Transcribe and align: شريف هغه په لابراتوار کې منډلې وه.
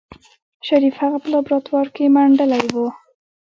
شريف 0.67 0.95
هغه 1.03 1.17
په 1.23 1.27
لابراتوار 1.33 1.87
کې 1.95 2.05
منډلې 2.15 2.61
وه. 2.75 2.89